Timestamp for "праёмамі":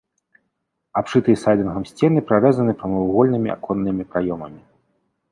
4.15-4.61